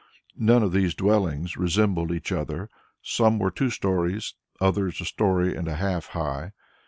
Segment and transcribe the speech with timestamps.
[0.39, 2.71] None of these dwellings resembled each other;
[3.03, 6.53] some were two stories, others a story and a half high.